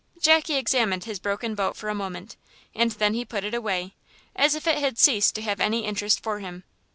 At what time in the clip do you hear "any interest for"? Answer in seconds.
5.59-6.39